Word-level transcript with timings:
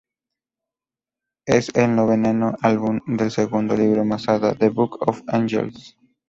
Es 1.45 1.69
el 1.75 1.95
noveno 1.95 2.55
álbum 2.63 3.01
del 3.05 3.29
segundo 3.29 3.77
libro 3.77 4.03
Masada, 4.03 4.55
""The 4.55 4.69
Book 4.69 4.97
of 5.07 5.21
Angels"". 5.27 5.95